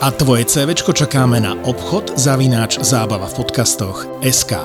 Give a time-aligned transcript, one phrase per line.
[0.00, 4.60] a tvoje CVčko čakáme na obchod zavináč zábava v podcastoch SK.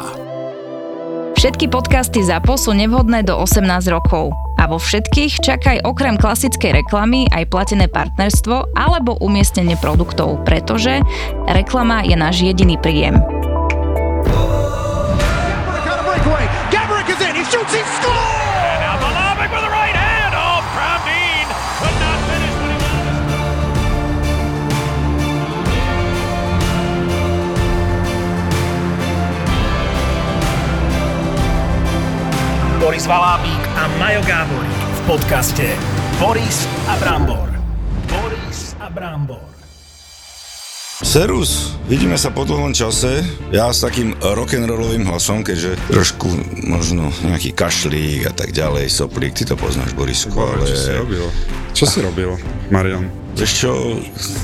[1.39, 4.35] Všetky podcasty ZAPO sú nevhodné do 18 rokov.
[4.61, 11.01] A vo všetkých čakaj okrem klasickej reklamy aj platené partnerstvo alebo umiestnenie produktov, pretože
[11.49, 13.17] reklama je náš jediný príjem.
[16.69, 17.33] Gabrick is in.
[17.33, 17.73] He shoots.
[17.73, 18.50] He scores.
[32.81, 35.69] Boris Valábík a Majo Gáborík v podcaste
[36.17, 37.53] Boris a Brambor.
[38.09, 39.45] Boris a Brambor.
[41.05, 43.21] Serus, vidíme sa po dlhom čase.
[43.53, 46.33] Ja s takým rock'n'rollovým hlasom, keďže trošku
[46.65, 50.65] možno nejaký kašlík a tak ďalej, soplík, ty to poznáš, Borisku, ale...
[50.65, 51.25] Čo si robil?
[51.77, 52.33] Čo si robil,
[52.73, 53.20] Marian?
[53.31, 53.71] Vieš čo,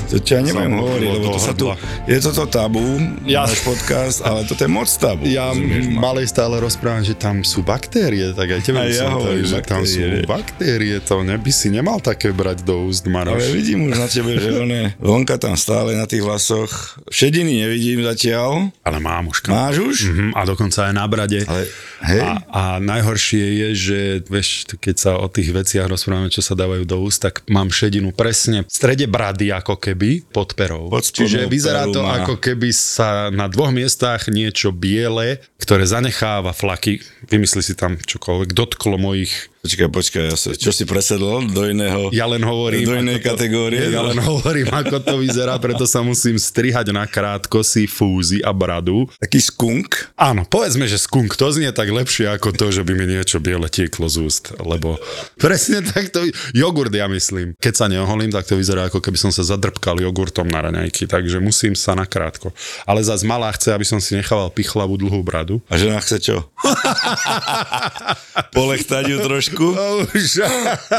[0.08, 1.68] to ťa Sa hovoriť, lebo to sa tu,
[2.08, 2.82] je toto tabu,
[3.28, 5.22] Ja- náš podcast, ale toto je moc tabu.
[5.28, 9.60] Ja rozumieš malej stále rozprávam, že tam sú baktérie, tak aj tebe ja hovorím že
[9.62, 10.98] tam sú baktérie.
[10.98, 13.52] to neby si nemal také brať do úst, Ale Maroš.
[13.52, 16.98] vidím už na tebe, že on je vonka tam stále na tých vlasoch.
[17.12, 18.72] Šediny nevidím zatiaľ.
[18.82, 19.46] Ale mám už.
[19.46, 19.96] Máš už?
[20.10, 21.44] Mhm, a dokonca aj na brade.
[21.44, 21.64] Ale
[22.08, 26.56] hej, A, a najhoršie je, že vieš, keď sa o tých veciach rozprávame, čo sa
[26.56, 30.86] dávajú do úst, tak mám šedinu presne strede brady ako keby pod perou.
[30.86, 36.54] Pod Čiže vyzerá to má- ako keby sa na dvoch miestach niečo biele, ktoré zanecháva
[36.54, 41.68] flaky, vymysli si tam čokoľvek, dotklo mojich počkaj, počkaj, ja sa, čo si presedol do
[41.68, 42.88] iného, ja len hovorím...
[42.88, 43.84] do inej ako to- kategórie?
[43.92, 48.48] Ja len hovorím, ako to vyzerá, preto sa musím strihať na krátko si fúzy a
[48.56, 49.04] bradu.
[49.20, 50.08] Taký skunk.
[50.16, 53.68] Áno, povedzme, že skunk to znie tak lepšie ako to, že by mi niečo biele
[53.68, 54.96] tieklo z úst, lebo
[55.44, 56.24] presne takto,
[56.56, 57.52] jogurt ja myslím.
[57.60, 61.44] Keď sa neoholím, tak to vyzerá ako keby som sa zadrbkal jogurtom na raňajky, takže
[61.44, 62.56] musím sa nakrátko.
[62.88, 65.60] Ale zase malá chce, aby som si nechával pichlavú dlhú bradu.
[65.68, 66.48] A žena chce čo?
[68.56, 69.57] Polechtať ju trošku?
[69.58, 70.26] To už,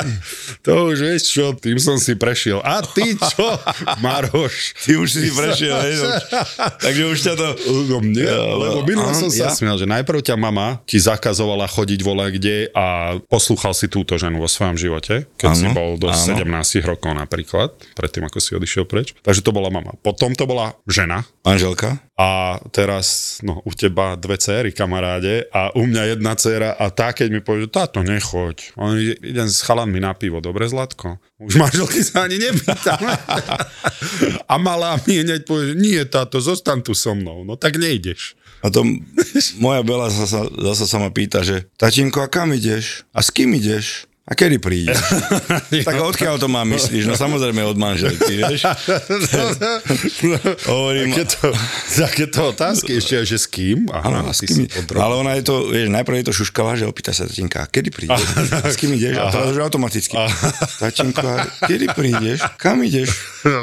[0.66, 2.60] to už vieš čo, tým som si prešiel.
[2.62, 3.56] A ty čo,
[4.04, 4.76] Maroš?
[4.84, 5.96] Ty už si prešiel, hej?
[6.04, 6.08] no.
[6.86, 7.48] Takže už ťa to...
[7.90, 12.00] No nie, lebo minulé som sa ja- smial, že najprv ťa mama ti zakazovala chodiť
[12.04, 16.12] vole kde a poslúchal si túto ženu vo svojom živote, keď Áno, si bol do
[16.12, 16.20] áno.
[16.20, 19.16] 17 rokov napríklad, predtým ako si odišiel preč.
[19.24, 19.96] Takže to bola mama.
[20.04, 22.04] Potom to bola žena Manželka?
[22.20, 27.16] a teraz no, u teba dve céry, kamaráde, a u mňa jedna dcéra a tá,
[27.16, 28.04] keď mi povie, táto
[28.40, 28.72] nechoď.
[28.76, 31.20] On ide, idem s chalanmi na pivo, dobre Zlatko?
[31.40, 33.00] Už manželky sa ani nepýtam.
[34.52, 37.44] a malá mi hneď povie, nie táto, zostan tu so mnou.
[37.44, 38.40] No tak nejdeš.
[38.60, 38.84] A to
[39.64, 43.08] moja Bela zasa, zasa sa ma pýta, že tatinko, a kam ideš?
[43.16, 44.09] A s kým ideš?
[44.30, 45.02] A kedy prídeš?
[45.90, 47.04] tak odkiaľ to mám myslíš?
[47.04, 48.70] No samozrejme od manželky, vieš?
[50.66, 51.50] Hovorím, Takéto,
[51.90, 53.90] takéto otázky ešte, aj, že s kým?
[53.90, 56.86] Aha, Áno, a s kým, ale ona je to, vieš, najprv je to šuškala, že
[56.86, 58.22] opýta sa tatinka, kedy prídeš?
[58.66, 59.18] S kým ideš?
[59.18, 60.14] A teraz už automaticky.
[60.78, 62.38] Tatinko, a kedy prídeš?
[62.56, 63.10] Kam ideš?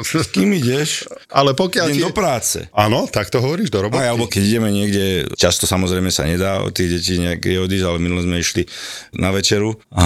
[0.03, 1.07] S kým ideš?
[1.31, 2.03] Ale pokiaľ Idem ti...
[2.03, 2.57] do práce.
[2.73, 4.03] Áno, tak to hovoríš do No, roboty.
[4.03, 8.19] alebo keď ideme niekde, často samozrejme sa nedá od tých detí nejaké odísť, ale minule
[8.19, 8.65] sme išli
[9.13, 10.03] na večeru a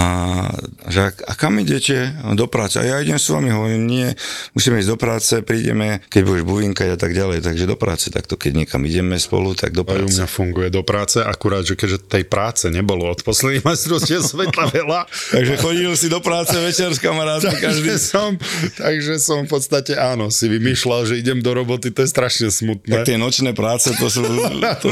[0.87, 2.13] že a, kam idete?
[2.35, 2.79] Do práce.
[2.79, 4.07] A ja idem s vami, hovorím, nie,
[4.53, 8.35] musíme ísť do práce, prídeme, keď budeš buvinkať a tak ďalej, takže do práce, takto
[8.35, 10.17] keď niekam ideme spolu, tak do Aj u práce.
[10.17, 15.07] mňa funguje do práce, akurát, že keďže tej práce nebolo od posledných majstrovstiev sveta veľa,
[15.31, 17.95] Takže chodil si do práce večer s kamarátmi každý.
[17.97, 18.35] som,
[18.77, 23.03] takže som v podstate áno, si vymýšľal, že idem do roboty, to je strašne smutné.
[23.03, 24.23] Tak tie nočné práce, to sú...
[24.81, 24.89] To,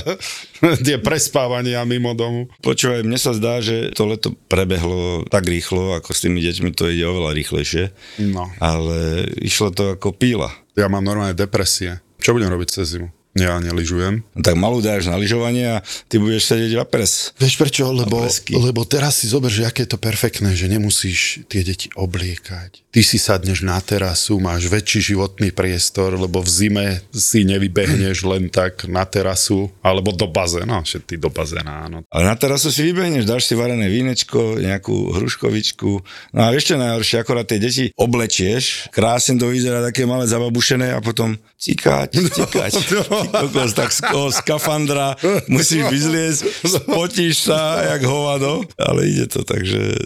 [0.86, 2.48] Tie prespávania mimo domu.
[2.62, 4.32] počúvaj, mne sa zdá, že to leto
[4.64, 7.92] prebehlo tak rýchlo, ako s tými deťmi to ide oveľa rýchlejšie.
[8.32, 8.48] No.
[8.64, 10.48] Ale išlo to ako píla.
[10.72, 12.00] Ja mám normálne depresie.
[12.16, 13.12] Čo budem robiť cez zimu?
[13.34, 14.22] Ja neližujem.
[14.22, 17.34] No tak malú dáš na lyžovanie a ty budeš sedieť v apres.
[17.42, 17.90] Vieš prečo?
[17.90, 18.22] Lebo,
[18.54, 22.86] lebo teraz si zober, že aké je to perfektné, že nemusíš tie deti obliekať.
[22.94, 28.46] Ty si sadneš na terasu, máš väčší životný priestor, lebo v zime si nevybehneš len
[28.46, 32.06] tak na terasu, alebo do bazéna, že ty do bazéna, áno.
[32.14, 35.90] Ale na terasu si vybehneš, dáš si varené vínečko, nejakú hruškovičku.
[36.38, 41.02] No a čo najhoršie, akorát tie deti oblečieš, krásne to vyzerá také malé zababušené a
[41.02, 42.72] potom cikať, cikať.
[42.78, 45.14] Ty kokos, tak z toho skafandra
[45.46, 49.96] musíš vyzliecť, spotíš sa jak hovado, ale ide to, takže...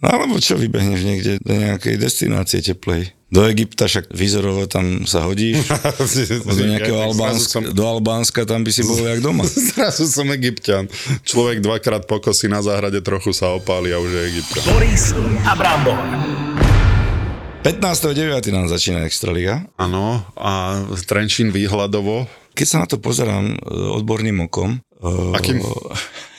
[0.00, 3.12] No alebo čo vybehneš niekde do nejakej destinácie teplej?
[3.30, 5.62] Do Egypta, však výzorovo tam sa hodíš,
[6.50, 9.46] do nejakého Albánska, som- do Albánska tam by si bol jak doma.
[9.70, 10.90] Zrazu som egyptian.
[11.22, 14.64] Človek dvakrát pokosí na záhrade, trochu sa opáli a už je egyptian.
[14.66, 15.14] Boris
[15.46, 15.98] a Brambor.
[17.60, 18.16] 15.9.
[18.56, 19.68] nám začína Extraliga.
[19.76, 22.24] Áno, a Trenčín výhľadovo.
[22.60, 23.56] Keď sa na to pozerám e,
[23.96, 25.64] odborným okom, e, Akým?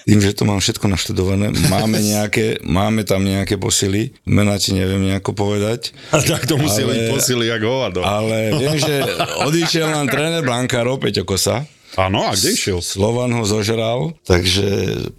[0.06, 5.02] tým, že to mám všetko naštudované, máme, nejaké, máme tam nejaké posily, mená ti neviem
[5.02, 8.06] nejako povedať, A tak to musí byť posily jak hovado.
[8.06, 9.02] ale viem, že
[9.50, 11.66] odišiel nám tréner Blankárov, Peťo Kosa,
[12.00, 12.80] Áno, a kde išiel?
[12.80, 14.68] Slovan ho zožral, takže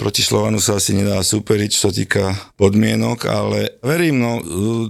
[0.00, 4.32] proti Slovanu sa asi nedá superiť, čo sa týka podmienok, ale verím, no,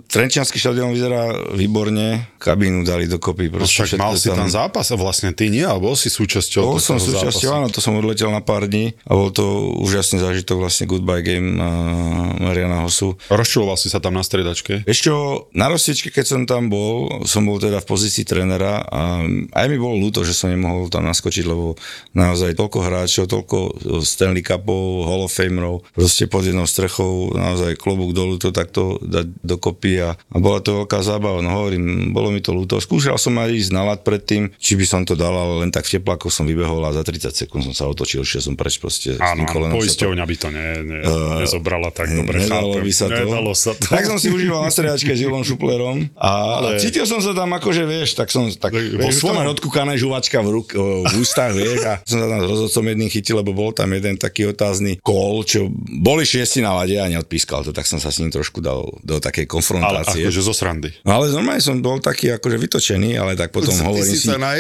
[0.07, 3.51] Trenčianský štadión vyzerá výborne, kabínu dali dokopy.
[3.51, 6.99] No však mal si tam zápas a vlastne ty nie, alebo si súčasťou Bol som
[6.99, 11.23] súčasťou, áno, to som odletel na pár dní a bol to úžasný zážitok, vlastne goodbye
[11.23, 13.19] game uh, Mariana Hosu.
[13.31, 14.87] Rozčuloval si sa tam na stredačke?
[14.87, 19.67] Čo, na rozsiečke, keď som tam bol, som bol teda v pozícii trénera a aj
[19.67, 21.72] mi bolo ľúto, že som nemohol tam naskočiť, lebo
[22.13, 23.57] naozaj toľko hráčov, toľko
[24.01, 29.27] Stanley Cupov, Hall of Famerov, proste pod jednou strechou, naozaj klobúk dolu to takto dať
[29.41, 32.79] dokopy a, a bola to veľká zábava, no hovorím, bolo mi to ľúto.
[32.79, 35.85] Skúšal som aj ísť na lat predtým, či by som to dal, ale len tak
[35.85, 39.17] v teplákoch som vybehol a za 30 sekúnd som sa otočil, šiel som preč proste.
[39.17, 40.99] s Áno, tým kolenom sa to- poisťovňa by to ne, ne,
[41.39, 42.85] nezobrala tak dobre, Nedalo chápem.
[42.85, 43.15] by sa to.
[43.19, 43.87] Nedalo sa to.
[43.89, 46.79] Tak som si užíval na stredačke s Julom Šuplerom a Ale...
[46.79, 49.45] cítil som sa tam ako, že vieš, tak som, tak, vo vieš, svojom.
[49.49, 53.37] odkúkané žuvačka v, ruk, v ústach, vieš, a som sa tam s rozhodcom jedným chytil,
[53.39, 57.71] lebo bol tam jeden taký otázny kol, čo boli šiesti na lade a neodpískal to,
[57.71, 60.23] tak som sa s ním trošku dal do takej Ale konfrontácie.
[60.23, 60.91] akože zo srandy.
[61.03, 64.29] No ale normálne som bol taký akože vytočený, ale tak potom Ty hovorím si si...
[64.29, 64.53] na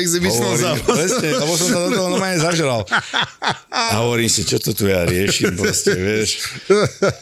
[0.56, 0.92] zápase.
[0.92, 2.80] Presne, lebo som sa do toho normálne zažral.
[3.72, 6.44] A hovorím si, čo to tu ja riešim, proste, vieš.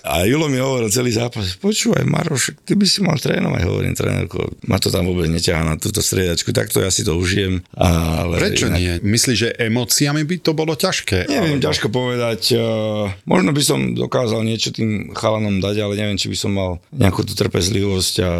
[0.05, 4.39] A Julo mi hovoril celý zápas, počúvaj Maroš, ty by si mal trénovať, hovorím trénerko,
[4.67, 7.63] ma to tam vôbec neťahá na túto striedačku, takto ja si to užijem.
[7.75, 8.93] Ale Prečo inak- nie?
[9.01, 11.25] Myslíš, že emóciami by to bolo ťažké?
[11.25, 12.43] Neviem, Alebo- ťažko povedať.
[12.53, 16.71] Uh, možno by som dokázal niečo tým chalanom dať, ale neviem, či by som mal
[16.91, 18.31] nejakú tú trpezlivosť a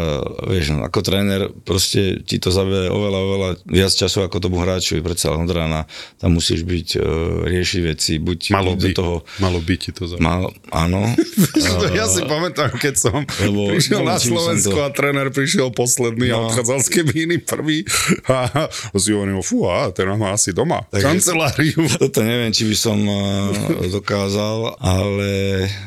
[0.45, 4.99] vieš, no, ako tréner proste ti to zabere oveľa, oveľa viac času ako tomu hráčovi.
[4.99, 5.87] Predsa od rána
[6.17, 7.03] tam musíš byť, uh,
[7.47, 9.15] riešiť veci, buď Malo do by, toho...
[9.37, 10.19] malo by ti to zaujímavé.
[10.21, 11.01] Mal, áno.
[11.93, 16.37] ja si pamätám, keď som Lebo prišiel na Slovensku to- a tréner prišiel posledný a
[16.41, 16.49] No.
[16.49, 17.85] odchádzal z kabíny prvý
[18.31, 21.85] a si hovoril, fú, a teraz má asi doma Takže- kanceláriu.
[22.01, 23.53] Toto neviem, či by som uh,
[23.93, 25.29] dokázal, ale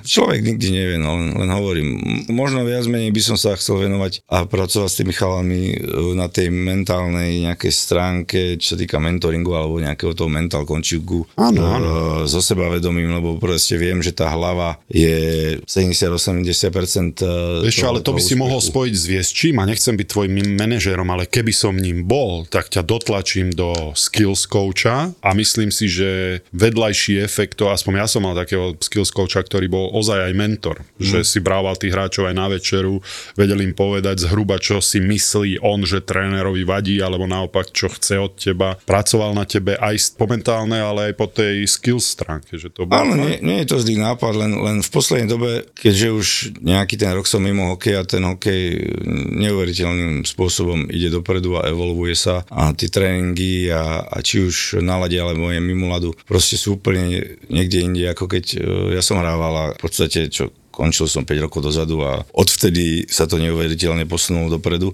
[0.07, 1.99] človek nikdy nevie, no, len, len hovorím.
[2.31, 6.31] Možno viac menej by som sa chcel venovať a pracovať s tými chalami uh, na
[6.31, 11.75] tej mentálnej nejakej stránke, čo sa týka mentoringu alebo nejakého toho mental coachingu Áno, uh,
[11.75, 11.91] áno.
[12.31, 17.67] so sebavedomím, lebo proste viem, že tá hlava je 70-80%.
[17.67, 21.27] Vieš ale to by si mohol spojiť s viesčím a nechcem byť tvojim manažérom, ale
[21.27, 27.25] keby som ním bol, tak ťa dotlačím do skills coacha a myslím si, že vedľajší
[27.25, 31.01] efekt, to aspoň ja som mal takého skills coacha, ktorý bol ozaj aj mentor, mm.
[31.01, 33.01] že si brával tých hráčov aj na večeru,
[33.33, 38.21] vedel im povedať zhruba, čo si myslí on, že trénerovi vadí, alebo naopak, čo chce
[38.21, 38.77] od teba.
[38.85, 43.01] Pracoval na tebe aj po mentálnej, ale aj po tej skills stránke, že to bolo
[43.01, 46.27] Áno, nie, nie je to zlý nápad, len, len v poslednej dobe, keďže už
[46.61, 48.93] nejaký ten rok som mimo hokej a ten hokej
[49.41, 55.01] neuveriteľným spôsobom ide dopredu a evolvuje sa a tie tréningy a, a či už na
[55.15, 58.59] lade alebo je mimo ľadu, proste sú úplne niekde inde, ako keď e,
[58.99, 63.31] ja som hrával a v podstate čo končil som 5 rokov dozadu a odvtedy sa
[63.31, 64.91] to neuveriteľne posunulo dopredu.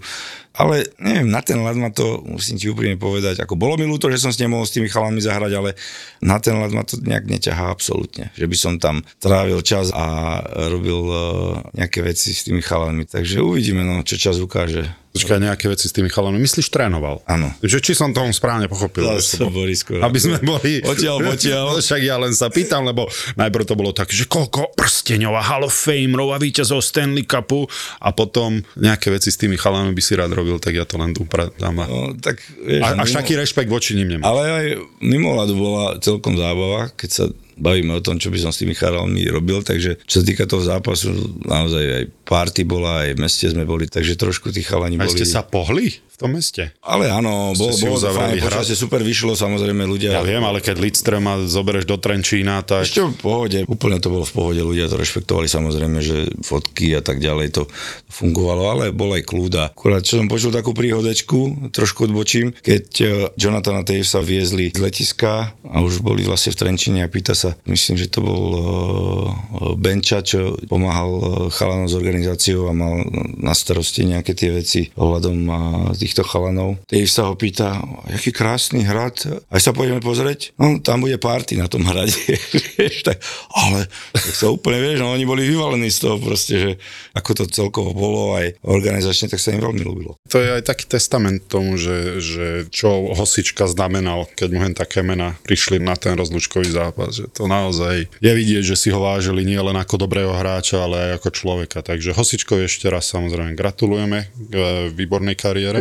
[0.50, 4.10] Ale neviem, na ten ľad ma to, musím ti úprimne povedať, ako bolo mi ľúto,
[4.10, 5.70] že som s nemohol s tými chalami zahrať, ale
[6.18, 8.34] na ten ľad ma to nejak neťahá absolútne.
[8.34, 10.38] Že by som tam trávil čas a
[10.68, 13.06] robil uh, nejaké veci s tými chalami.
[13.06, 14.90] Takže uvidíme, no, čo čas ukáže.
[15.10, 16.38] Počkaj, nejaké veci s tými chalami.
[16.38, 17.26] Myslíš, trénoval?
[17.26, 17.50] Áno.
[17.66, 19.02] Že či som tomu správne pochopil.
[19.02, 19.98] Vieš, lebo- Borisko.
[19.98, 20.78] aby sme boli...
[20.86, 21.66] Odtiaľ, potiaľ.
[21.66, 25.42] No, však ja len sa pýtam, lebo najprv to bolo tak, že koľko prsteňov a
[25.42, 27.66] Hall of Famerov a víťazov Stanley Cupu
[27.98, 31.12] a potom nejaké veci s tými chalami by si rád neurobil, tak ja to len
[31.12, 31.74] upratám.
[31.76, 34.24] A, No, tak, vieš, a, až mimo- taký rešpekt voči ním nemám.
[34.26, 34.66] Ale aj
[34.98, 37.24] mimo ľadu bola celkom zábava, keď sa
[37.60, 40.64] bavíme o tom, čo by som s tými chalami robil, takže čo sa týka toho
[40.64, 41.12] zápasu,
[41.44, 45.12] naozaj aj party bola, aj v meste sme boli, takže trošku tí chalani A boli...
[45.12, 46.72] ste sa pohli v tom meste?
[46.80, 50.16] Ale áno, bolo, si bolo to fajn, počasie super vyšlo, samozrejme ľudia...
[50.16, 52.88] Ja viem, ale keď Lidström zoberieš do Trenčína, tak...
[52.88, 57.02] Ešte v pohode, úplne to bolo v pohode, ľudia to rešpektovali samozrejme, že fotky a
[57.04, 57.62] tak ďalej to
[58.08, 62.84] fungovalo, ale bol aj kľúd a akurát čo som počul takú príhodečku, trošku odbočím, keď
[63.00, 67.49] eh, Jonathana Tavesa viezli z letiska a už boli vlastne v Trenčine a pýta sa,
[67.68, 68.60] myslím, že to bol uh,
[69.76, 73.04] Benča, čo pomáhal uh, chalanom s organizáciou a mal
[73.38, 75.56] na starosti nejaké tie veci ohľadom uh,
[75.94, 76.80] týchto chalanov.
[76.86, 77.80] Taves sa ho pýta,
[78.10, 80.56] aký krásny hrad, aj sa pôjdeme pozrieť?
[80.56, 82.14] No, tam bude party na tom hrade.
[83.08, 83.22] tak,
[83.54, 86.70] ale tak sa úplne, vieš, no oni boli vyvalení z toho proste, že
[87.16, 90.16] ako to celkovo bolo aj organizačne, tak sa im veľmi ľúbilo.
[90.30, 95.02] To je aj taký testament tomu, že, že čo Hosička znamenal, keď mu hen také
[95.02, 97.16] mená prišli na ten rozlučkový zápas.
[97.16, 100.96] Že to naozaj je vidieť, že si ho vážili nie len ako dobrého hráča, ale
[100.98, 101.78] aj ako človeka.
[101.80, 105.80] Takže Hosičkovi ešte raz samozrejme gratulujeme k e, výbornej kariére.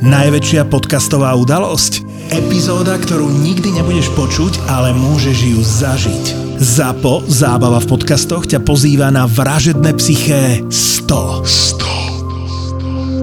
[0.00, 2.00] Najväčšia podcastová udalosť?
[2.32, 6.24] Epizóda, ktorú nikdy nebudeš počuť, ale môžeš ju zažiť.
[6.56, 11.44] ZAPO, zábava v podcastoch, ťa pozýva na vražedné psyché 100.
[11.44, 12.09] 100.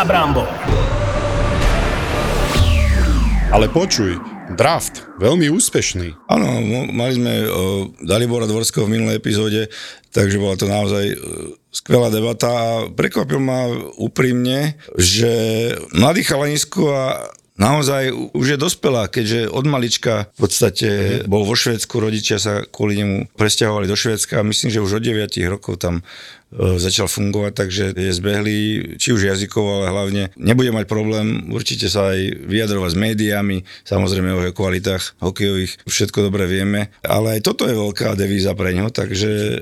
[0.00, 0.48] a Brambor.
[3.52, 4.16] Ale počuj,
[4.56, 6.16] draft, veľmi úspešný.
[6.24, 6.48] Áno,
[6.88, 9.68] mali sme o, Dalibora Dvorského v minulej epizóde,
[10.08, 11.16] takže bola to naozaj e,
[11.68, 13.68] skvelá debata a prekvapil ma
[14.00, 15.32] úprimne, že
[15.92, 17.04] mladý chalanisko a
[17.60, 20.88] naozaj už je dospelá, keďže od malička v podstate
[21.28, 25.04] bol vo Švédsku, rodičia sa kvôli nemu presťahovali do Švédska a myslím, že už od
[25.04, 26.00] 9 rokov tam
[26.52, 28.60] začal fungovať, takže je zbehlý,
[28.98, 34.30] či už jazykovo, ale hlavne nebude mať problém určite sa aj vyjadrovať s médiami, samozrejme
[34.34, 38.90] o jeho kvalitách hokejových všetko dobre vieme, ale aj toto je veľká devíza pre ňo,
[38.90, 39.58] takže e,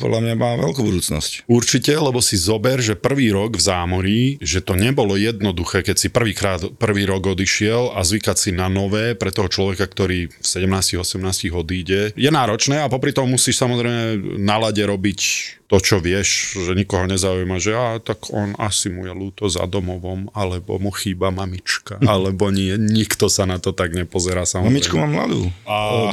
[0.00, 1.44] podľa mňa má veľkú budúcnosť.
[1.44, 6.08] Určite, lebo si zober, že prvý rok v zámorí, že to nebolo jednoduché, keď si
[6.08, 11.52] prvýkrát, prvý rok odišiel a zvykať si na nové pre toho človeka, ktorý v 17-18
[11.52, 15.20] odíde, je náročné a popri tom musíš samozrejme na robiť
[15.68, 19.68] to, čo vieš, že nikoho nezaujíma, že a, tak on asi mu je ľúto za
[19.68, 24.80] domovom, alebo mu chýba mamička, alebo nie, nikto sa na to tak nepozerá samozrejme.
[24.80, 25.52] Mamičku mám mladú.
[25.68, 26.08] A...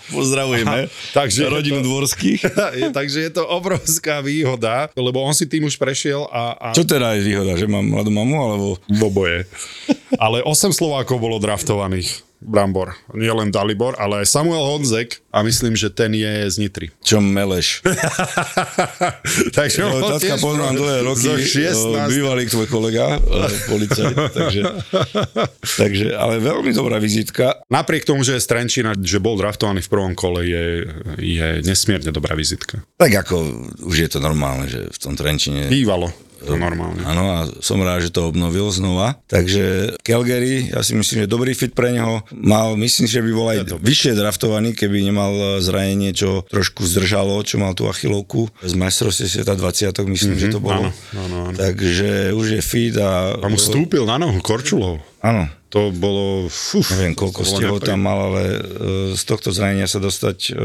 [0.16, 0.88] Pozdravujeme.
[1.12, 2.40] Takže rodinu dvorských.
[2.80, 6.56] je, takže je to obrovská výhoda, lebo on si tým už prešiel a...
[6.56, 6.66] a...
[6.72, 8.66] Čo teda je výhoda, že mám mladú mamu, alebo...
[8.88, 9.44] Boboje.
[10.16, 12.27] Ale 8 Slovákov bolo draftovaných.
[12.38, 12.94] Brambor.
[13.18, 16.94] Nie len Dalibor, ale aj Samuel Honzek a myslím, že ten je z Nitry.
[17.02, 17.82] Čo meleš?
[19.58, 22.14] Takže Jo, on tiež poznám dlhé roky, zo o, 16.
[22.14, 24.62] bývalý tvoj kolega, e, policajt, takže,
[25.82, 27.58] takže, ale veľmi dobrá vizitka.
[27.66, 30.86] Napriek tomu, že je z Trenčína, že bol draftovaný v prvom kole, je,
[31.18, 32.82] je nesmierne dobrá vizitka.
[32.98, 33.36] Tak ako
[33.82, 36.27] už je to normálne, že v tom Trenčine Bývalo.
[36.46, 37.02] To normálne.
[37.02, 39.18] Áno, a som rád, že to obnovil znova.
[39.26, 42.22] Takže Calgary, ja si myslím, že dobrý fit pre neho.
[42.30, 47.42] Mal, myslím, že by bol aj vyššie draftovaný, keby nemal e, zranenie, čo trošku zdržalo,
[47.42, 48.46] čo mal tú achilovku.
[48.62, 50.86] Z majstrovstve sveta 20 myslím, mm-hmm, že to bolo.
[50.86, 51.56] áno, áno, áno.
[51.58, 53.34] Takže už je fit a...
[53.34, 55.02] A mu vstúpil na nohu Korčulov.
[55.18, 56.48] Áno, To bolo...
[56.48, 57.84] Fuf, Neviem, koľko nepríjemné.
[57.84, 58.58] tam mal, ale e,
[59.12, 60.38] z tohto zranenia sa dostať...
[60.50, 60.62] e,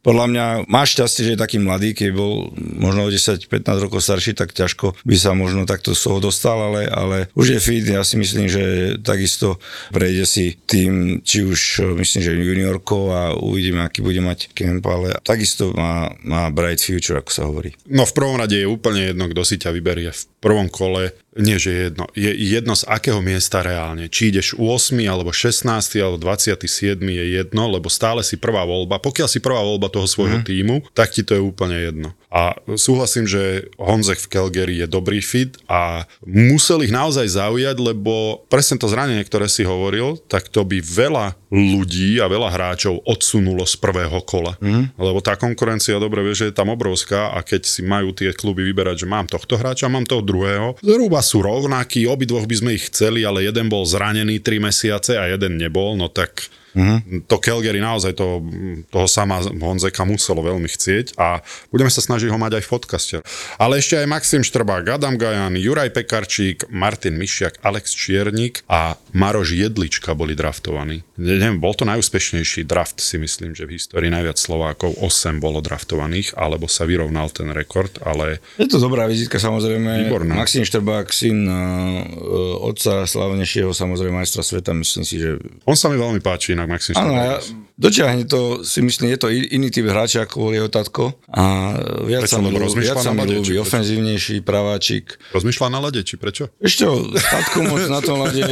[0.00, 3.52] Podľa mňa má šťastie, že je taký mladý, keď bol možno o 10-15
[3.84, 7.60] rokov starší, tak ťažko by sa možno takto z toho dostal, ale, ale už je
[7.60, 7.84] fit.
[7.84, 8.62] Ja si myslím, že
[9.04, 9.60] takisto
[9.92, 14.80] prejde si tým, či už e, myslím, že juniorkou a uvidíme, aký bude mať kemp,
[14.88, 17.76] ale takisto má, má bright future, ako sa hovorí.
[17.86, 21.12] No v prvom rade je úplne jedno, kto si ťa vyberie v prvom kole.
[21.36, 22.04] Nie, že je jedno.
[22.16, 24.08] Je jedno z akého miesta reálne.
[24.08, 25.68] Či ideš 8 alebo 16
[26.00, 28.96] alebo 27 je jedno, lebo stále si prvá voľba.
[28.98, 30.46] Pokiaľ si prvá voľba toho svojho mm.
[30.48, 32.16] týmu, tak ti to je úplne jedno.
[32.32, 38.44] A súhlasím, že Honzek v Calgary je dobrý fit a musel ich naozaj zaujať, lebo
[38.52, 43.64] presne to zranenie, ktoré si hovoril, tak to by veľa ľudí a veľa hráčov odsunulo
[43.64, 44.58] z prvého kola.
[44.60, 44.92] Mm.
[44.98, 48.66] Lebo tá konkurencia, dobre vie, že je tam obrovská a keď si majú tie kluby
[48.68, 52.86] vyberať, že mám tohto hráča, mám toho druhého, zhruba sú rovnakí, obidvoch by sme ich
[52.94, 57.24] chceli, ale jeden bol zranený 3 mesiace a jeden nebol, no tak Mm-hmm.
[57.32, 58.44] To Calgary naozaj to,
[58.92, 61.40] toho sama Honzeka muselo veľmi chcieť a
[61.72, 63.16] budeme sa snažiť ho mať aj v podcaste.
[63.56, 69.56] Ale ešte aj Maxim Štrbák, Adam Gajan, Juraj Pekarčík, Martin Mišiak, Alex Čiernik a Maroš
[69.56, 71.00] Jedlička boli draftovaní.
[71.16, 76.36] Neviem, bol to najúspešnejší draft, si myslím, že v histórii najviac Slovákov, 8 bolo draftovaných,
[76.36, 78.44] alebo sa vyrovnal ten rekord, ale...
[78.60, 80.12] Je to dobrá vizitka, samozrejme.
[80.12, 80.36] Výborná.
[80.36, 85.96] Maxim Štrbák, syn uh, otca slavnejšieho, samozrejme majstra sveta, myslím si, že On sa mi
[85.96, 87.38] veľmi páči, inak Maxim Áno, ja,
[87.76, 91.12] dotiahne to, si myslím, je to iný typ hráča, ako bol jeho tatko.
[91.28, 91.76] A
[92.08, 95.20] viac Prečo, sa mi ľúbi, viac sa mi lade, ľúbi, ofenzívnejší, praváčik.
[95.36, 96.48] Rozmýšľa na lade, či prečo?
[96.56, 98.42] Ešte s tatkom moc na tom lade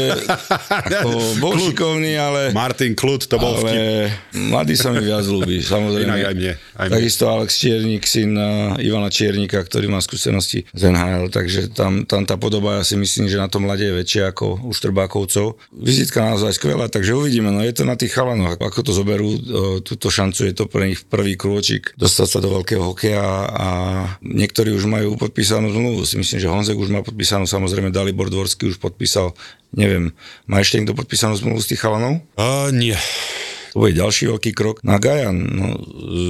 [0.69, 1.11] ako,
[1.43, 2.41] bol šikovný, ale...
[2.53, 3.73] Martin Klut, to bol vtip.
[3.73, 4.13] ale
[4.53, 6.05] mladý sa mi viac ľúbi, samozrejme.
[6.05, 6.95] Inak aj mne, aj mne.
[7.01, 8.37] Takisto Alex Čiernik, syn
[8.77, 13.33] Ivana Čiernika, ktorý má skúsenosti z NHL, takže tam, tam tá podoba, ja si myslím,
[13.33, 15.57] že na tom mlade je väčšia ako u Štrbákovcov.
[15.73, 19.31] Vizitka naozaj skvelá, takže uvidíme, no je to na tých chalanoch, ako to zoberú,
[19.83, 23.69] túto šancu, je to pre nich prvý krôčik dostať sa do veľkého hokeja a
[24.23, 26.03] niektorí už majú podpísanú zmluvu.
[26.09, 29.37] Si myslím, že Honzek už má podpísanú, samozrejme Dalibor Dvorský už podpísal,
[29.75, 30.15] neviem,
[30.49, 32.23] má ešte niekto podpísanú zmluvu z tých chalanov?
[32.35, 32.97] Uh, nie.
[33.75, 34.79] To bude ďalší veľký krok.
[34.87, 35.75] Na Gajan, no,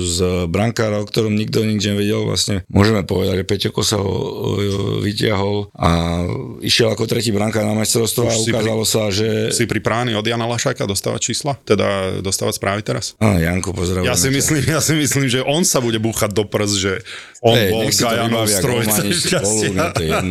[0.09, 4.15] z brankára, o ktorom nikto nič nevedel, vlastne môžeme povedať, že Peťoko sa ho,
[4.57, 6.25] ho vytiahol a
[6.65, 9.53] išiel ako tretí brankár na majstrovstvo a ukázalo sa, že...
[9.53, 11.61] Si pripravený od Jana Lašáka dostávať čísla?
[11.69, 13.13] Teda dostávať správy teraz?
[13.21, 14.09] Á, Janko, pozdravujem.
[14.09, 14.35] Ja si, ťa.
[14.41, 17.05] myslím, ja si myslím, že on sa bude búchať do prs, že
[17.45, 19.77] on Hej, bol Gajanov strojca spolu.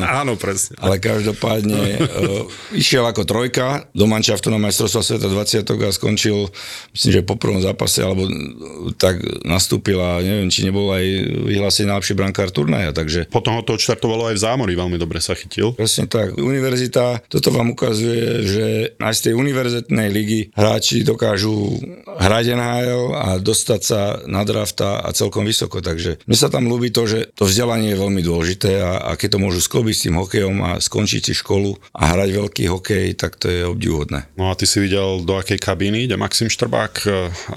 [0.01, 0.74] Áno, presne.
[0.82, 2.50] Ale každopádne uh,
[2.82, 6.50] išiel ako trojka do manšaftu na majstrovstva sveta 20 a skončil,
[6.98, 11.05] myslím, že po prvom zápase, alebo uh, tak nastúpil a neviem, či nebol aj
[11.53, 15.38] vyhlásený najlepší brankár turnaja, takže Potom ho to odštartovalo aj v zámori, veľmi dobre sa
[15.38, 15.77] chytil.
[15.77, 16.34] Presne tak.
[16.34, 18.65] Univerzita, toto vám ukazuje, že
[18.98, 21.77] aj z tej univerzitnej ligy hráči dokážu
[22.10, 25.77] hrať NHL a dostať sa na drafta a celkom vysoko.
[25.77, 29.38] Takže mne sa tam ľúbi to, že to vzdelanie je veľmi dôležité a, a keď
[29.38, 33.38] to môžu sklobiť s tým hokejom a skončiť si školu a hrať veľký hokej, tak
[33.38, 34.34] to je obdivuhodné.
[34.36, 37.10] No a ty si videl, do akej kabíny ide Maxim Štrbák, e,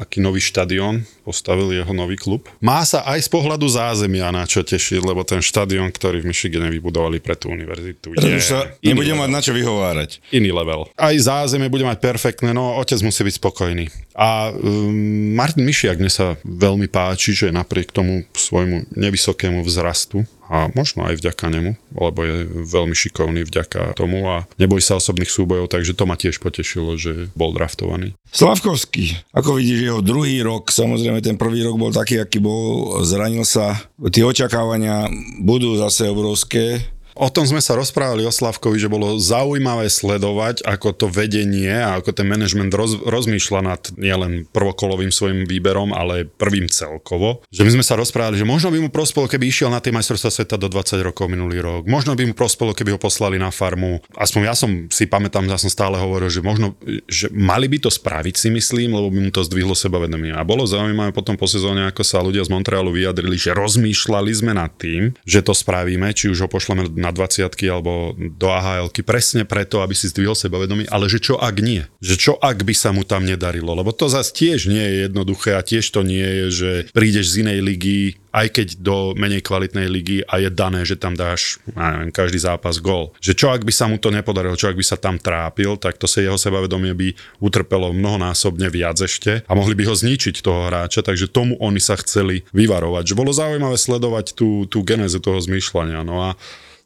[0.02, 2.46] aký nový štadión postavil jeho nový klub.
[2.62, 6.70] Má sa aj z pohľadu zázemia na čo tešiť, lebo ten štadión, ktorý v Michigane
[6.70, 10.22] vybudovali pre tú univerzitu, je sa nebude mať na čo vyhovárať.
[10.30, 10.86] iný level.
[10.94, 13.90] Aj zázemie bude mať perfektné, no otec musí byť spokojný.
[14.14, 20.70] A um, Martin Mišiak mne sa veľmi páči, že napriek tomu svojmu nevysokému vzrastu a
[20.72, 25.70] možno aj vďaka nemu, lebo je veľmi šikovný vďaka tomu a nebojí sa osobných súbojov,
[25.70, 28.14] takže to ma tiež potešilo, že bol draftovaný.
[28.30, 33.46] Slavkovský, ako vidíš, jeho druhý rok, samozrejme ten prvý rok bol taký, aký bol, zranil
[33.46, 33.78] sa.
[34.10, 35.06] Tie očakávania
[35.42, 36.95] budú zase obrovské.
[37.16, 41.96] O tom sme sa rozprávali o Slavkovi, že bolo zaujímavé sledovať, ako to vedenie a
[41.96, 47.40] ako ten manažment roz, rozmýšľa nad nielen prvokolovým svojim výberom, ale prvým celkovo.
[47.48, 50.28] Že my sme sa rozprávali, že možno by mu prospelo, keby išiel na tie majstrovstvá
[50.28, 51.88] sveta do 20 rokov minulý rok.
[51.88, 54.04] Možno by mu prospelo, keby ho poslali na farmu.
[54.12, 56.76] Aspoň ja som si pamätám, ja som stále hovoril, že možno,
[57.08, 60.36] že mali by to spraviť si myslím, lebo by mu to zdvihlo sebavedomie.
[60.36, 64.52] A bolo zaujímavé potom po sezóne, ako sa ľudia z Montrealu vyjadrili, že rozmýšľali sme
[64.52, 69.46] nad tým, že to spravíme, či už ho pošleme na 20 alebo do ahl presne
[69.46, 71.86] preto, aby si zdvihol sebavedomie, ale že čo ak nie?
[72.02, 73.70] Že čo ak by sa mu tam nedarilo?
[73.72, 77.46] Lebo to zase tiež nie je jednoduché a tiež to nie je, že prídeš z
[77.46, 78.00] inej ligy,
[78.36, 82.76] aj keď do menej kvalitnej ligy a je dané, že tam dáš neviem, každý zápas
[82.84, 83.16] gól.
[83.24, 85.96] Že čo ak by sa mu to nepodarilo, čo ak by sa tam trápil, tak
[85.96, 87.08] to sa jeho sebavedomie by
[87.40, 91.96] utrpelo mnohonásobne viac ešte a mohli by ho zničiť toho hráča, takže tomu oni sa
[91.96, 93.08] chceli vyvarovať.
[93.08, 96.04] Že bolo zaujímavé sledovať tú, tú genézu toho zmýšľania.
[96.04, 96.36] No a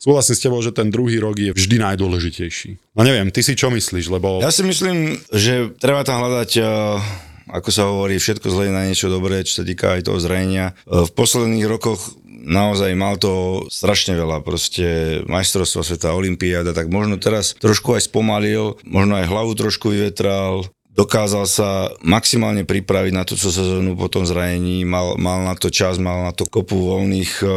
[0.01, 2.97] súhlasím s tebou, že ten druhý rok je vždy najdôležitejší.
[2.97, 4.41] No neviem, ty si čo myslíš, lebo...
[4.41, 6.99] Ja si myslím, že treba tam hľadať uh,
[7.51, 10.73] ako sa hovorí, všetko zlé na niečo dobré, čo sa týka aj toho zranenia.
[10.89, 17.21] Uh, v posledných rokoch naozaj mal to strašne veľa, proste majstrovstva sveta, olimpiáda, tak možno
[17.21, 23.47] teraz trošku aj spomalil, možno aj hlavu trošku vyvetral, dokázal sa maximálne pripraviť na túto
[23.55, 27.51] sezónu po tom zranení, mal, mal na to čas, mal na to kopu voľných uh,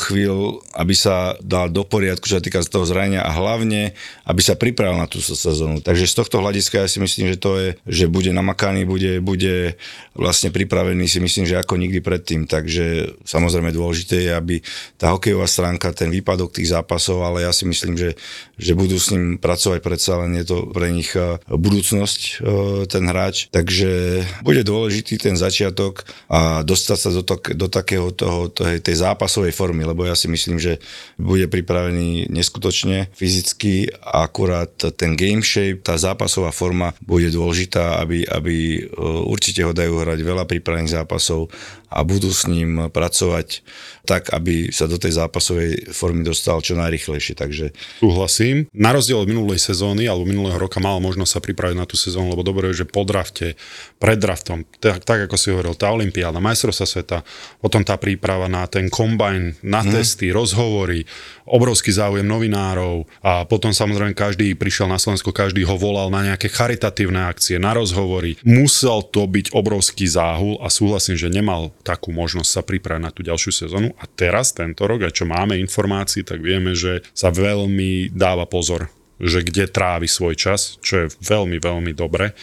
[0.00, 3.92] chvíľ, aby sa dal do poriadku, čo sa týka toho zranenia a hlavne,
[4.24, 5.84] aby sa pripravil na túto sezónu.
[5.84, 9.76] Takže z tohto hľadiska ja si myslím, že to je, že bude namakaný, bude, bude
[10.16, 12.48] vlastne pripravený si myslím, že ako nikdy predtým.
[12.48, 14.56] Takže samozrejme dôležité je, aby
[14.96, 18.16] tá hokejová stránka, ten výpadok tých zápasov, ale ja si myslím, že,
[18.56, 22.21] že budú s ním pracovať predsa len je to pre nich uh, budúcnosť E,
[22.86, 28.48] ten hráč, takže bude dôležitý ten začiatok a dostať sa do, to, do takého toho,
[28.52, 30.78] tej, tej zápasovej formy, lebo ja si myslím, že
[31.18, 38.56] bude pripravený neskutočne fyzicky akurát ten game shape, tá zápasová forma bude dôležitá, aby, aby
[38.78, 38.80] e,
[39.26, 41.50] určite ho dajú hrať veľa prípravných zápasov
[41.92, 43.60] a budú s ním pracovať
[44.02, 47.38] tak, aby sa do tej zápasovej formy dostal čo najrychlejšie.
[47.38, 47.66] Takže...
[48.02, 48.66] Súhlasím.
[48.74, 52.34] Na rozdiel od minulej sezóny alebo minulého roka mal možnosť sa pripraviť na tú sezónu,
[52.34, 53.54] lebo dobre je, že po drafte,
[54.02, 57.18] pred draftom, tak, tak ako si hovoril, tá olimpiáda, majstrovstvá sveta,
[57.62, 59.92] potom tá príprava na ten kombajn, na hmm.
[59.94, 61.06] testy, rozhovory,
[61.46, 66.50] obrovský záujem novinárov a potom samozrejme každý prišiel na Slovensko, každý ho volal na nejaké
[66.50, 68.38] charitatívne akcie, na rozhovory.
[68.42, 73.26] Musel to byť obrovský záhul a súhlasím, že nemal takú možnosť sa pripraviť na tú
[73.26, 78.14] ďalšiu sezónu a teraz, tento rok, a čo máme informácií, tak vieme, že sa veľmi
[78.14, 82.34] dáva pozor, že kde trávi svoj čas, čo je veľmi, veľmi dobre.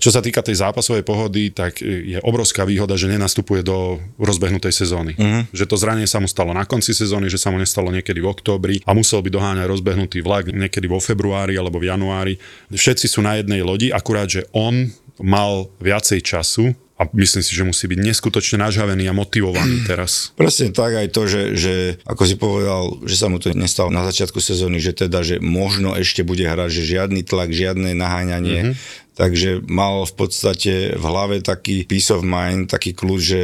[0.00, 5.12] Čo sa týka tej zápasovej pohody, tak je obrovská výhoda, že nenastupuje do rozbehnutej sezóny.
[5.12, 5.44] Uh-huh.
[5.52, 8.32] Že to zranenie sa mu stalo na konci sezóny, že sa mu nestalo niekedy v
[8.32, 12.40] októbri a musel by doháňať rozbehnutý vlak niekedy vo februári alebo v januári.
[12.72, 14.88] Všetci sú na jednej lodi, akurát, že on
[15.20, 20.36] mal viacej času a myslím si, že musí byť neskutočne nažavený a motivovaný teraz.
[20.36, 24.04] Presne tak aj to, že, že ako si povedal, že sa mu to nestalo na
[24.04, 29.08] začiatku sezóny, že teda, že možno ešte bude hrať, že žiadny tlak, žiadne naháňanie, mm-hmm.
[29.20, 33.42] Takže mal v podstate v hlave taký peace of mind, taký kľud, že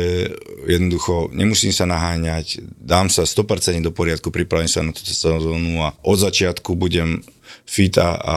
[0.64, 5.92] jednoducho nemusím sa naháňať, dám sa 100% do poriadku, pripravím sa na túto sezónu a
[6.00, 7.20] od začiatku budem
[7.66, 8.36] fit a, a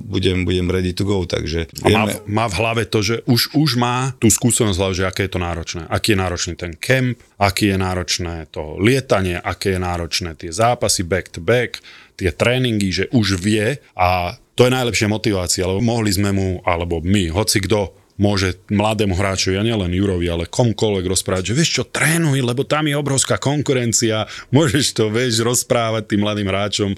[0.00, 2.16] budem, budem ready to go, takže vieme...
[2.16, 5.22] A má, má v hlave to, že už, už má tú skúsenosť hlave, že aké
[5.28, 5.82] je to náročné.
[5.92, 11.04] Aký je náročný ten camp, aký je náročné to lietanie, aké je náročné tie zápasy
[11.04, 11.78] back to back,
[12.16, 17.00] tie tréningy, že už vie a to je najlepšia motivácia, lebo mohli sme mu, alebo
[17.00, 21.84] my, hoci kto môže mladému hráčovi, a nielen Jurovi, ale komkoľvek rozprávať, že vieš čo,
[21.88, 26.90] trénuj, lebo tam je obrovská konkurencia, môžeš to, vieš, rozprávať tým mladým hráčom.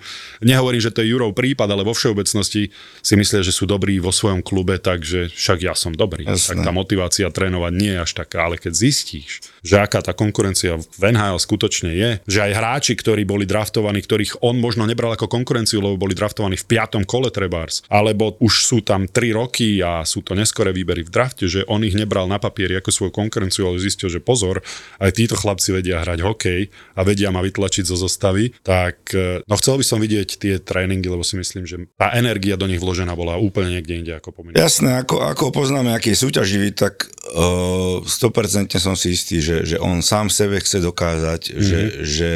[0.43, 4.11] Nehovorím, že to je Jurov prípad, ale vo všeobecnosti si myslia, že sú dobrí vo
[4.11, 6.27] svojom klube, takže však ja som dobrý.
[6.27, 6.59] Jasné.
[6.59, 10.75] Tak tá motivácia trénovať nie je až taká, ale keď zistíš, že aká tá konkurencia
[10.75, 15.31] v NHL skutočne je, že aj hráči, ktorí boli draftovaní, ktorých on možno nebral ako
[15.31, 20.03] konkurenciu, lebo boli draftovaní v piatom kole trebárs, alebo už sú tam 3 roky a
[20.03, 23.69] sú to neskoré výbery v drafte, že on ich nebral na papieri ako svoju konkurenciu,
[23.69, 24.65] ale zistil, že pozor,
[24.97, 29.55] aj títo chlapci vedia hrať hokej a vedia ma vytlačiť zo zostavy, tak e, no
[29.61, 33.13] chcel by som vidieť tie tréningy, lebo si myslím, že tá energia do nich vložená
[33.13, 34.57] bola úplne niekde inde ako pomerne.
[34.57, 39.77] Jasné, ako, ako poznáme, aký je súťaživý, tak uh, 100% som si istý, že, že
[39.77, 41.63] on sám sebe chce dokázať, mm-hmm.
[41.63, 42.31] že, že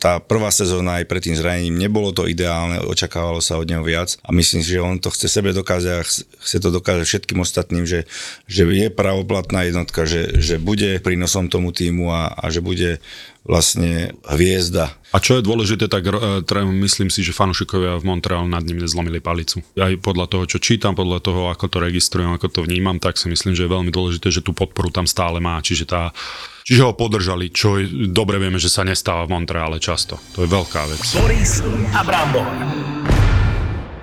[0.00, 4.16] tá prvá sezóna aj pred tým zranením nebolo to ideálne, očakávalo sa od neho viac
[4.22, 6.06] a myslím si, že on to chce sebe dokázať a
[6.42, 8.06] chce to dokázať všetkým ostatným, že,
[8.46, 13.00] že je pravoplatná jednotka, že, že bude prínosom tomu týmu a, a že bude
[13.42, 14.94] vlastne hviezda.
[15.12, 16.40] A čo je dôležité, tak uh,
[16.86, 19.60] myslím si, že fanúšikovia v Montreal nad ním nezlomili palicu.
[19.76, 23.26] Aj podľa toho, čo čítam, podľa toho, ako to registrujem, ako to vnímam, tak si
[23.26, 25.58] myslím, že je veľmi dôležité, že tú podporu tam stále má.
[25.58, 26.14] Čiže, tá,
[26.62, 30.22] čiže ho podržali, čo dobre vieme, že sa nestáva v Montreale často.
[30.38, 31.02] To je veľká vec.
[31.18, 31.60] Boris
[31.92, 32.46] Abramov.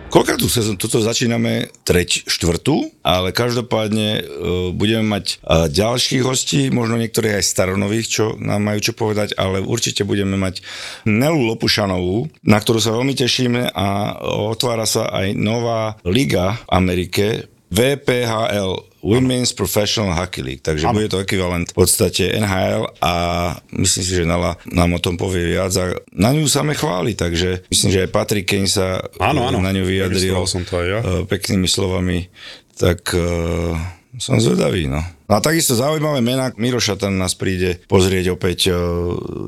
[0.10, 1.70] Koľkrát tú sezónu, toto začíname?
[1.86, 4.22] Treť, štvrtú, ale každopádne uh,
[4.74, 9.62] budeme mať uh, ďalších hostí, možno niektorých aj staronových, čo nám majú čo povedať, ale
[9.62, 10.66] určite budeme mať
[11.06, 14.18] Nelu Lopušanovú, na ktorú sa veľmi tešíme a
[14.50, 17.26] otvára sa aj nová liga v Amerike,
[17.70, 21.00] VPHL, Women's Professional Hockey League, takže ano.
[21.00, 23.14] bude to ekvivalent v podstate NHL a
[23.78, 27.16] myslím si, že Nala nám o tom povie viac a na ňu sa me chváli,
[27.16, 29.62] takže myslím, že aj Patrick Kane sa ano, ano.
[29.62, 31.00] na ňu vyjadril som to aj ja.
[31.00, 32.28] Eh, peknými slovami,
[32.76, 33.76] tak uh,
[34.20, 35.02] som zvedavý, no.
[35.30, 38.74] No a takisto zaujímavé mená, Miroša tam nás príde pozrieť opäť.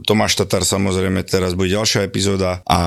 [0.05, 2.81] Tomáš Tatar samozrejme, teraz bude ďalšia epizóda a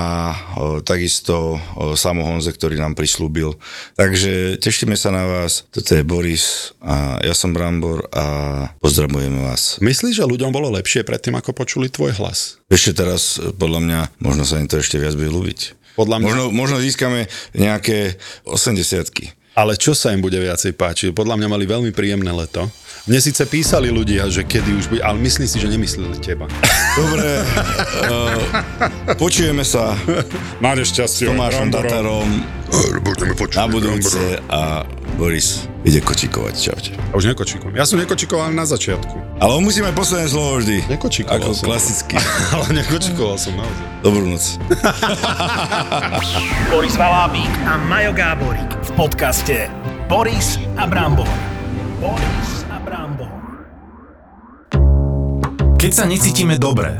[0.87, 1.59] takisto
[1.99, 3.59] Samo Honze, ktorý nám prislúbil.
[3.99, 5.67] Takže tešíme sa na vás.
[5.75, 8.25] Toto je Boris a ja som Brambor a
[8.79, 9.75] pozdravujeme vás.
[9.83, 12.63] Myslíš, že ľuďom bolo lepšie predtým, ako počuli tvoj hlas?
[12.71, 15.83] Ešte teraz, podľa mňa, možno sa im to ešte viac bude ľúbiť.
[15.99, 16.27] Podľa mňa...
[16.31, 18.15] Možno, možno získame nejaké
[18.47, 21.15] 80 Ale čo sa im bude viacej páčiť?
[21.15, 22.67] Podľa mňa mali veľmi príjemné leto.
[23.07, 26.49] Mne síce písali ľudia, že kedy už by, ale myslím si, že nemysleli teba.
[26.99, 27.39] Dobre,
[28.11, 28.41] uh,
[29.15, 29.95] počujeme sa
[30.59, 31.31] Máte šťastie.
[31.31, 32.27] Tomášom Tatarom
[32.99, 33.55] Budeme počuť.
[33.55, 34.83] na budúce a
[35.15, 36.55] Boris ide kočikovať.
[36.59, 36.91] Čaute.
[36.91, 37.71] A už nekočikujem.
[37.71, 39.39] Ja som nekočikoval na začiatku.
[39.39, 40.91] Ale musíme posledné slovo vždy.
[40.91, 41.65] Nekočikoval Ako som.
[41.71, 42.15] klasicky.
[42.55, 43.85] Ale nekočikoval som naozaj.
[44.03, 44.43] Dobrú noc.
[46.71, 49.71] Boris Valábík a Majo Gáborík v podcaste
[50.11, 51.31] Boris a Brambor.
[52.03, 53.31] Boris a Brambor.
[55.79, 56.99] Keď sa necítime dobre,